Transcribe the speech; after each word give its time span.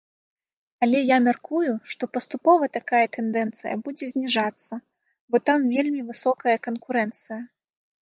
Але, 0.85 1.01
я 1.09 1.17
мяркую, 1.25 1.73
што 1.91 2.03
паступова 2.15 2.71
такая 2.79 3.03
тэндэнцыя 3.19 3.73
будзе 3.85 4.05
зніжацца, 4.15 4.81
бо 5.31 5.37
там 5.51 5.71
вельмі 5.79 6.01
высокая 6.13 6.57
канкурэнцыя. 6.69 7.41